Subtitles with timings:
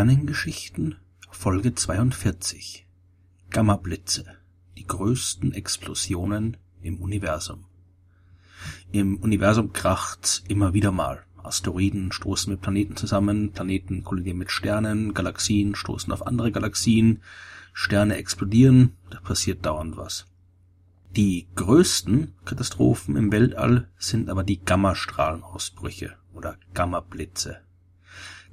[0.00, 0.96] Sternengeschichten
[1.30, 2.86] Folge 42
[3.50, 4.24] Gammablitze
[4.78, 7.66] Die größten Explosionen im Universum
[8.92, 11.22] Im Universum kracht's immer wieder mal.
[11.42, 17.20] Asteroiden stoßen mit Planeten zusammen, Planeten kollidieren mit Sternen, Galaxien stoßen auf andere Galaxien,
[17.74, 20.24] Sterne explodieren, da passiert dauernd was.
[21.14, 27.60] Die größten Katastrophen im Weltall sind aber die Gammastrahlenausbrüche oder Gammablitze.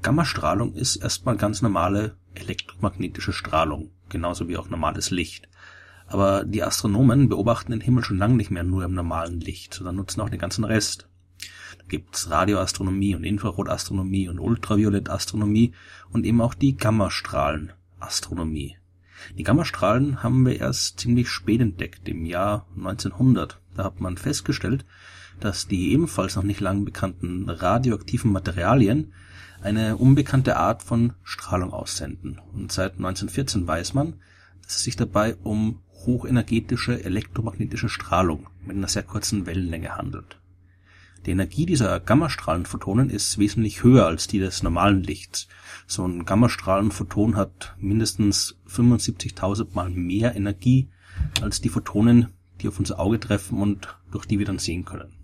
[0.02, 5.50] Gammastrahlung ist erstmal ganz normale elektromagnetische Strahlung, genauso wie auch normales Licht.
[6.08, 9.98] Aber die Astronomen beobachten den Himmel schon lange nicht mehr nur im normalen Licht, sondern
[9.98, 11.10] nutzen auch den ganzen Rest.
[11.78, 15.74] Da gibt's Radioastronomie und Infrarotastronomie und Ultraviolettastronomie
[16.12, 18.78] und eben auch die Gammastrahlenastronomie.
[19.38, 23.60] Die Gammastrahlen haben wir erst ziemlich spät entdeckt, im Jahr 1900.
[23.76, 24.86] Da hat man festgestellt,
[25.40, 29.14] dass die ebenfalls noch nicht lang bekannten radioaktiven Materialien
[29.62, 32.40] eine unbekannte Art von Strahlung aussenden.
[32.54, 34.16] Und seit 1914 weiß man,
[34.64, 40.40] dass es sich dabei um hochenergetische elektromagnetische Strahlung mit einer sehr kurzen Wellenlänge handelt.
[41.26, 45.48] Die Energie dieser Gammastrahlenphotonen ist wesentlich höher als die des normalen Lichts.
[45.86, 50.90] So ein Gammastrahlenphoton hat mindestens 75.000 mal mehr Energie
[51.42, 52.28] als die Photonen,
[52.62, 55.17] die auf unser Auge treffen und durch die wir dann sehen können.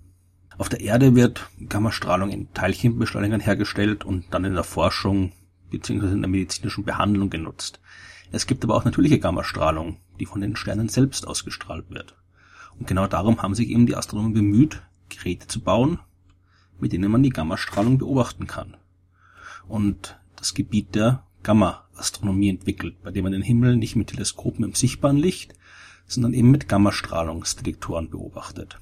[0.57, 5.31] Auf der Erde wird Gammastrahlung in Teilchenbeschleunigern hergestellt und dann in der Forschung
[5.71, 6.11] bzw.
[6.11, 7.79] in der medizinischen Behandlung genutzt.
[8.31, 12.15] Es gibt aber auch natürliche Gammastrahlung, die von den Sternen selbst ausgestrahlt wird.
[12.79, 15.99] Und genau darum haben sich eben die Astronomen bemüht, Geräte zu bauen,
[16.79, 18.77] mit denen man die Gammastrahlung beobachten kann.
[19.67, 24.75] Und das Gebiet der Gamma-Astronomie entwickelt, bei dem man den Himmel nicht mit Teleskopen im
[24.75, 25.53] sichtbaren Licht,
[26.07, 28.79] sondern eben mit Gammastrahlungsdetektoren beobachtet.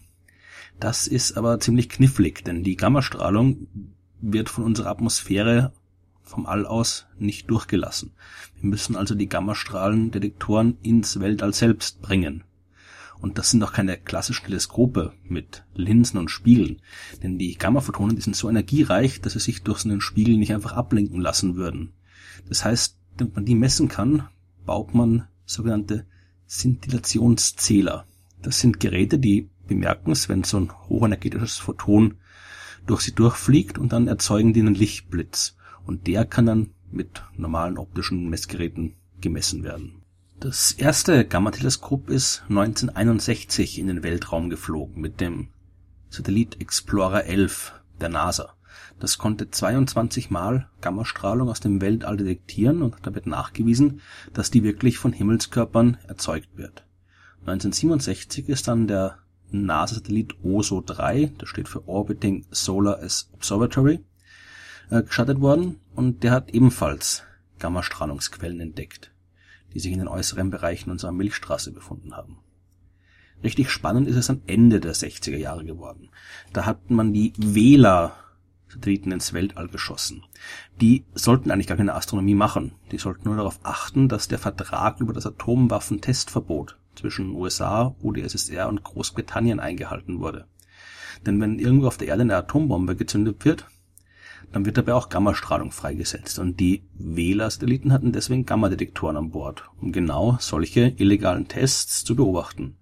[0.82, 3.68] Das ist aber ziemlich knifflig, denn die Gammastrahlung
[4.20, 5.74] wird von unserer Atmosphäre
[6.24, 8.14] vom All aus nicht durchgelassen.
[8.60, 12.46] Wir müssen also die Gammastrahlendetektoren ins Weltall selbst bringen.
[13.20, 16.82] Und das sind auch keine klassischen Teleskope mit Linsen und Spiegeln,
[17.22, 20.52] denn die Gammaphotonen, die sind so energiereich, dass sie sich durch so einen Spiegel nicht
[20.52, 21.94] einfach ablenken lassen würden.
[22.50, 24.30] Das heißt, damit man die messen kann,
[24.66, 26.08] baut man sogenannte
[26.50, 28.08] Szintillationszähler.
[28.42, 32.16] Das sind Geräte, die bemerken es, wenn so ein hochenergetisches Photon
[32.86, 35.56] durch sie durchfliegt und dann erzeugen die einen Lichtblitz.
[35.86, 40.04] Und der kann dann mit normalen optischen Messgeräten gemessen werden.
[40.40, 45.50] Das erste Gamma-Teleskop ist 1961 in den Weltraum geflogen mit dem
[46.10, 48.56] Satellit Explorer 11 der NASA.
[49.00, 54.02] Das konnte 22 Mal Gammastrahlung aus dem Weltall detektieren und da wird nachgewiesen,
[54.34, 56.86] dass die wirklich von Himmelskörpern erzeugt wird.
[57.42, 59.18] 1967 ist dann der
[59.52, 63.00] NASA-Satellit OSO 3, das steht für Orbiting Solar
[63.34, 64.00] Observatory,
[64.90, 67.24] äh, gestartet worden und der hat ebenfalls
[67.60, 69.12] Gammastrahlungsquellen entdeckt,
[69.74, 72.38] die sich in den äußeren Bereichen unserer Milchstraße befunden haben.
[73.44, 76.10] Richtig spannend ist es am Ende der 60er Jahre geworden.
[76.54, 78.16] Da hat man die Vela
[78.72, 80.24] Satelliten ins Weltall geschossen.
[80.80, 82.74] Die sollten eigentlich gar keine Astronomie machen.
[82.92, 88.84] Die sollten nur darauf achten, dass der Vertrag über das Atomwaffentestverbot zwischen USA, UdSSR und
[88.84, 90.46] Großbritannien eingehalten wurde.
[91.26, 93.68] Denn wenn irgendwo auf der Erde eine Atombombe gezündet wird,
[94.52, 96.40] dann wird dabei auch Gammastrahlung freigesetzt.
[96.40, 102.78] Und die Wähler-Satelliten hatten deswegen Gammadetektoren an Bord, um genau solche illegalen Tests zu beobachten.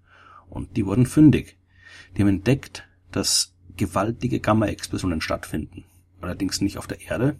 [0.48, 1.58] Und die wurden fündig.
[2.16, 5.84] Die haben entdeckt, dass gewaltige Gamma-Explosionen stattfinden.
[6.20, 7.38] Allerdings nicht auf der Erde,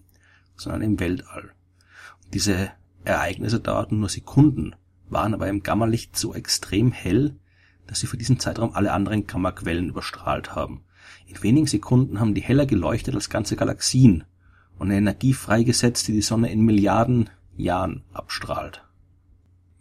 [0.57, 1.53] sondern im Weltall.
[2.25, 2.71] Und diese
[3.05, 4.75] Ereignisse dauerten nur Sekunden
[5.11, 7.37] waren aber im Gammalicht so extrem hell,
[7.87, 10.85] dass sie für diesen Zeitraum alle anderen Gammaquellen überstrahlt haben.
[11.27, 14.25] In wenigen Sekunden haben die heller geleuchtet als ganze Galaxien
[14.79, 18.83] und eine Energie freigesetzt, die die Sonne in Milliarden Jahren abstrahlt.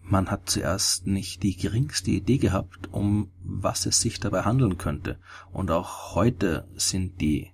[0.02, 5.20] Man hat zuerst nicht die geringste Idee gehabt, um was es sich dabei handeln könnte.
[5.52, 7.52] Und auch heute sind die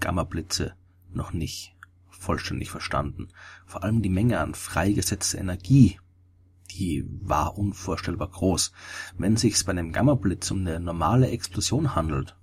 [0.00, 0.72] Gammablitze
[1.12, 1.76] noch nicht
[2.08, 3.28] vollständig verstanden.
[3.66, 6.00] Vor allem die Menge an freigesetzter Energie,
[6.78, 8.72] die war unvorstellbar groß.
[9.16, 12.36] Wenn sich's bei einem Gammablitz um eine normale Explosion handelt,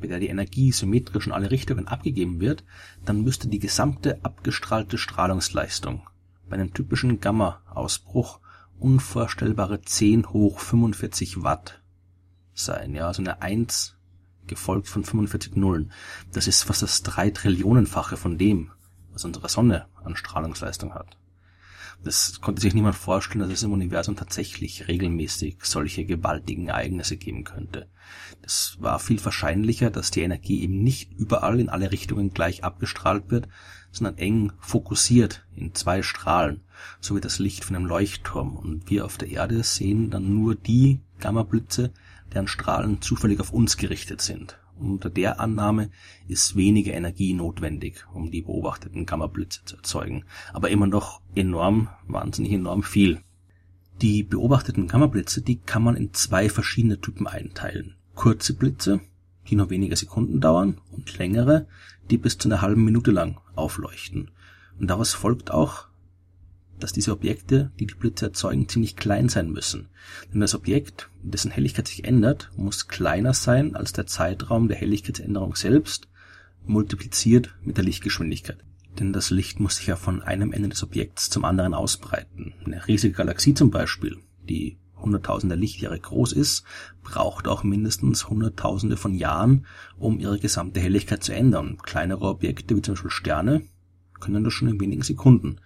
[0.00, 2.64] bei der die Energie symmetrisch in alle Richtungen abgegeben wird,
[3.04, 6.08] dann müsste die gesamte abgestrahlte Strahlungsleistung
[6.48, 8.40] bei einem typischen Gamma-Ausbruch
[8.78, 11.82] unvorstellbare 10 hoch 45 Watt
[12.54, 12.94] sein.
[12.94, 13.96] Ja, also eine 1
[14.46, 15.92] gefolgt von 45 Nullen.
[16.32, 18.70] Das ist fast das drei Trillionenfache von dem,
[19.12, 21.16] was unsere Sonne an Strahlungsleistung hat.
[22.04, 27.44] Das konnte sich niemand vorstellen, dass es im Universum tatsächlich regelmäßig solche gewaltigen Ereignisse geben
[27.44, 27.88] könnte.
[28.42, 33.30] Es war viel wahrscheinlicher, dass die Energie eben nicht überall in alle Richtungen gleich abgestrahlt
[33.30, 33.48] wird,
[33.90, 36.60] sondern eng fokussiert in zwei Strahlen,
[37.00, 38.56] so wie das Licht von einem Leuchtturm.
[38.56, 41.92] Und wir auf der Erde sehen dann nur die Gammablitze,
[42.32, 44.58] deren Strahlen zufällig auf uns gerichtet sind.
[44.78, 45.90] Unter der Annahme
[46.28, 52.52] ist weniger Energie notwendig, um die beobachteten Gammablitze zu erzeugen, aber immer noch enorm, wahnsinnig
[52.52, 53.20] enorm viel.
[54.02, 57.94] Die beobachteten Gammablitze, die kann man in zwei verschiedene Typen einteilen.
[58.14, 59.00] Kurze Blitze,
[59.48, 61.66] die nur wenige Sekunden dauern, und längere,
[62.10, 64.30] die bis zu einer halben Minute lang aufleuchten.
[64.78, 65.88] Und daraus folgt auch,
[66.78, 69.88] dass diese Objekte, die die Blitze erzeugen, ziemlich klein sein müssen.
[70.32, 75.56] Denn das Objekt, dessen Helligkeit sich ändert, muss kleiner sein als der Zeitraum der Helligkeitsänderung
[75.56, 76.08] selbst,
[76.64, 78.58] multipliziert mit der Lichtgeschwindigkeit.
[78.98, 82.54] Denn das Licht muss sich ja von einem Ende des Objekts zum anderen ausbreiten.
[82.64, 84.18] Eine riesige Galaxie zum Beispiel,
[84.48, 86.64] die hunderttausende Lichtjahre groß ist,
[87.02, 89.66] braucht auch mindestens hunderttausende von Jahren,
[89.98, 91.78] um ihre gesamte Helligkeit zu ändern.
[91.82, 93.62] Kleinere Objekte, wie zum Beispiel Sterne,
[94.18, 95.60] können das schon in wenigen Sekunden.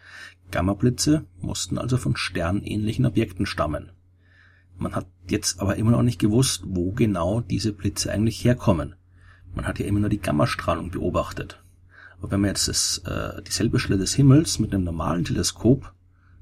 [0.51, 3.93] Gammablitze mussten also von sternähnlichen Objekten stammen.
[4.77, 8.95] Man hat jetzt aber immer noch nicht gewusst, wo genau diese Blitze eigentlich herkommen.
[9.55, 11.63] Man hat ja immer nur die Gammastrahlung beobachtet.
[12.19, 15.93] Aber wenn man jetzt das, äh, dieselbe Stelle des Himmels mit einem normalen Teleskop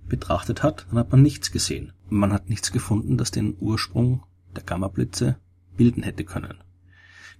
[0.08, 1.93] betrachtet hat, dann hat man nichts gesehen.
[2.11, 4.22] Man hat nichts gefunden, das den Ursprung
[4.56, 5.37] der Gammablitze
[5.76, 6.58] bilden hätte können.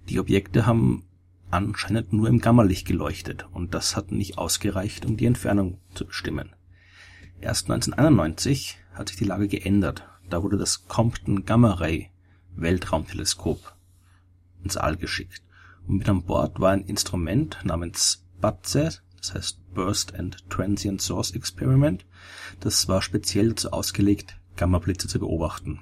[0.09, 1.03] Die Objekte haben
[1.51, 6.51] anscheinend nur im Gammalicht geleuchtet und das hat nicht ausgereicht, um die Entfernung zu bestimmen.
[7.41, 10.03] Erst 1991 hat sich die Lage geändert.
[10.29, 12.09] Da wurde das Compton Gamma Ray
[12.55, 13.75] Weltraumteleskop
[14.61, 15.41] ins All geschickt.
[15.87, 21.31] Und mit an Bord war ein Instrument namens BATSE, das heißt Burst and Transient Source
[21.31, 22.05] Experiment.
[22.59, 25.79] Das war speziell dazu ausgelegt, Gammablitze zu beobachten.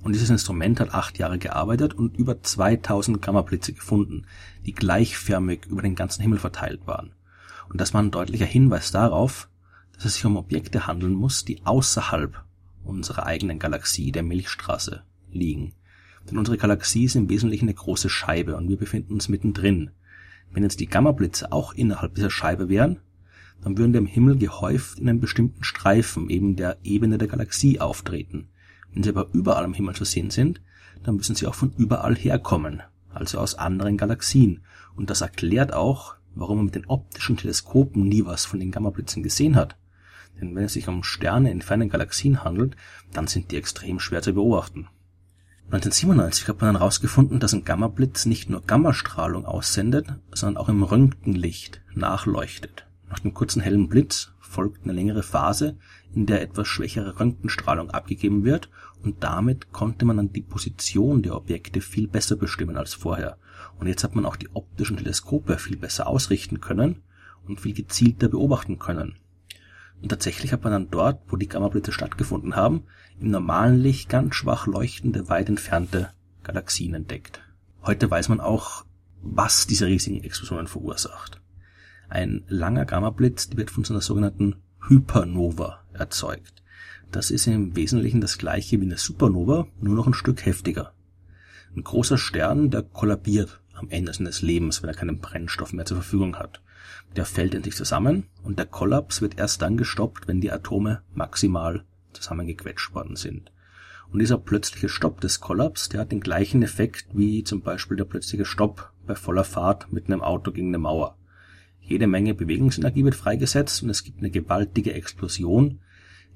[0.00, 4.26] Und dieses Instrument hat acht Jahre gearbeitet und über 2000 Gammablitze gefunden,
[4.64, 7.14] die gleichförmig über den ganzen Himmel verteilt waren.
[7.68, 9.48] Und das war ein deutlicher Hinweis darauf,
[9.96, 12.44] dass es sich um Objekte handeln muss, die außerhalb
[12.84, 15.72] unserer eigenen Galaxie, der Milchstraße, liegen.
[16.28, 19.90] Denn unsere Galaxie ist im Wesentlichen eine große Scheibe und wir befinden uns mittendrin.
[20.50, 23.00] Wenn jetzt die Gammablitze auch innerhalb dieser Scheibe wären,
[23.62, 27.80] dann würden die im Himmel gehäuft in einem bestimmten Streifen, eben der Ebene der Galaxie,
[27.80, 28.48] auftreten.
[28.92, 30.60] Wenn sie aber überall am Himmel zu sehen sind,
[31.02, 32.82] dann müssen sie auch von überall herkommen,
[33.12, 34.60] also aus anderen Galaxien.
[34.94, 39.22] Und das erklärt auch, warum man mit den optischen Teleskopen nie was von den Gammablitzen
[39.22, 39.76] gesehen hat.
[40.40, 42.76] Denn wenn es sich um Sterne in fernen Galaxien handelt,
[43.12, 44.88] dann sind die extrem schwer zu beobachten.
[45.66, 50.82] 1997 hat man dann herausgefunden, dass ein Gammablitz nicht nur Gammastrahlung aussendet, sondern auch im
[50.82, 52.86] Röntgenlicht nachleuchtet.
[53.08, 55.76] Nach dem kurzen hellen Blitz folgt eine längere Phase,
[56.14, 58.70] in der etwas schwächere Röntgenstrahlung abgegeben wird
[59.02, 63.38] und damit konnte man dann die Position der Objekte viel besser bestimmen als vorher.
[63.78, 67.02] Und jetzt hat man auch die optischen Teleskope viel besser ausrichten können
[67.46, 69.16] und viel gezielter beobachten können.
[70.02, 72.84] Und tatsächlich hat man dann dort, wo die Gammablitze stattgefunden haben,
[73.18, 76.10] im normalen Licht ganz schwach leuchtende, weit entfernte
[76.42, 77.40] Galaxien entdeckt.
[77.82, 78.84] Heute weiß man auch,
[79.22, 81.40] was diese riesigen Explosionen verursacht.
[82.08, 84.56] Ein langer Gammablitz wird von so einer sogenannten
[84.86, 86.62] Hypernova erzeugt.
[87.10, 90.92] Das ist im Wesentlichen das gleiche wie eine Supernova, nur noch ein Stück heftiger.
[91.74, 95.98] Ein großer Stern, der kollabiert am Ende seines Lebens, wenn er keinen Brennstoff mehr zur
[95.98, 96.60] Verfügung hat.
[97.16, 101.02] Der fällt in sich zusammen und der Kollaps wird erst dann gestoppt, wenn die Atome
[101.14, 103.52] maximal zusammengequetscht worden sind.
[104.10, 108.04] Und dieser plötzliche Stopp des Kollaps, der hat den gleichen Effekt wie zum Beispiel der
[108.04, 111.18] plötzliche Stopp bei voller Fahrt mit einem Auto gegen eine Mauer.
[111.80, 115.80] Jede Menge Bewegungsenergie wird freigesetzt und es gibt eine gewaltige Explosion,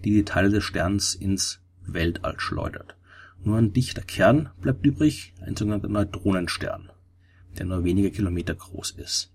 [0.04, 2.96] die die Teile des Sterns ins Weltall schleudert.
[3.42, 6.90] Nur ein dichter Kern bleibt übrig, ein sogenannter Neutronenstern,
[7.56, 9.32] der nur wenige Kilometer groß ist.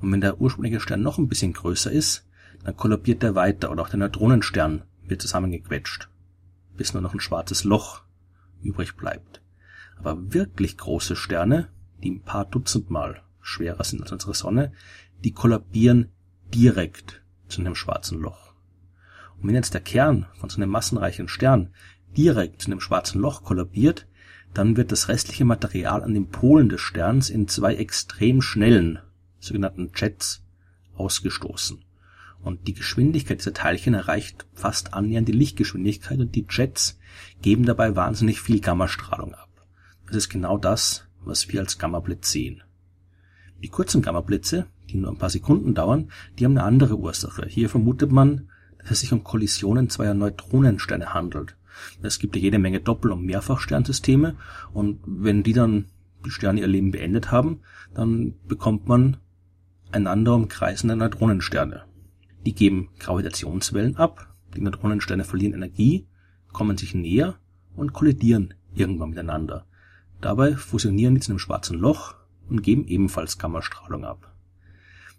[0.00, 2.26] Und wenn der ursprüngliche Stern noch ein bisschen größer ist,
[2.64, 6.08] dann kollabiert er weiter oder auch der Neutronenstern wird zusammengequetscht,
[6.76, 8.02] bis nur noch ein schwarzes Loch
[8.62, 9.42] übrig bleibt.
[9.96, 11.68] Aber wirklich große Sterne,
[12.02, 14.72] die ein paar Dutzend Mal schwerer sind als unsere Sonne,
[15.24, 16.10] die kollabieren
[16.52, 18.54] direkt zu einem schwarzen Loch.
[19.38, 21.72] Und wenn jetzt der Kern von so einem massenreichen Stern
[22.16, 24.06] direkt zu einem schwarzen Loch kollabiert,
[24.54, 28.98] dann wird das restliche Material an den Polen des Sterns in zwei extrem schnellen
[29.40, 30.42] sogenannten Jets
[30.94, 31.84] ausgestoßen.
[32.42, 36.98] Und die Geschwindigkeit dieser Teilchen erreicht fast annähernd die Lichtgeschwindigkeit und die Jets
[37.42, 39.48] geben dabei wahnsinnig viel Gammastrahlung ab.
[40.06, 42.62] Das ist genau das, was wir als Gammablitz sehen.
[43.62, 47.46] Die kurzen Gammablitze, die nur ein paar Sekunden dauern, die haben eine andere Ursache.
[47.48, 51.56] Hier vermutet man, dass es sich um Kollisionen zweier Neutronensterne handelt.
[52.02, 54.36] Es gibt ja jede Menge Doppel- und Mehrfachsternsysteme
[54.72, 55.86] und wenn die dann
[56.24, 57.60] die Sterne ihr Leben beendet haben,
[57.94, 59.18] dann bekommt man
[59.92, 61.84] einander umkreisende Neutronensterne.
[62.44, 66.06] Die geben Gravitationswellen ab, die Neutronensterne verlieren Energie,
[66.52, 67.38] kommen sich näher
[67.74, 69.66] und kollidieren irgendwann miteinander.
[70.20, 72.14] Dabei fusionieren die zu einem schwarzen Loch
[72.48, 74.32] und geben ebenfalls Gammastrahlung ab.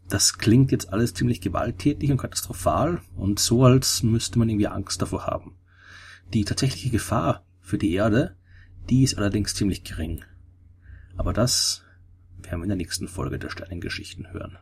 [0.09, 5.01] Das klingt jetzt alles ziemlich gewalttätig und katastrophal und so, als müsste man irgendwie Angst
[5.01, 5.55] davor haben.
[6.33, 8.37] Die tatsächliche Gefahr für die Erde,
[8.89, 10.23] die ist allerdings ziemlich gering.
[11.17, 11.83] Aber das
[12.47, 14.57] werden wir in der nächsten Folge der Sternengeschichten hören.